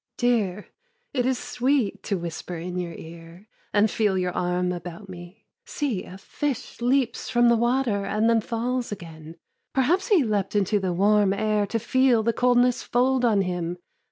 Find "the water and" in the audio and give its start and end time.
7.49-8.27